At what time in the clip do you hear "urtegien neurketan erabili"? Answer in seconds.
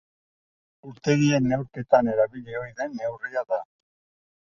0.91-2.59